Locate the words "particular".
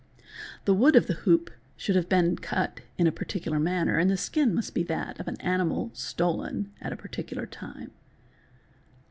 3.11-3.59, 6.97-7.45